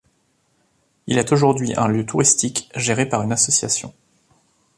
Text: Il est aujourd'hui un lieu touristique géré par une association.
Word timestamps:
Il 1.05 1.19
est 1.19 1.31
aujourd'hui 1.31 1.75
un 1.77 1.85
lieu 1.87 2.03
touristique 2.07 2.71
géré 2.75 3.05
par 3.07 3.21
une 3.21 3.31
association. 3.33 3.93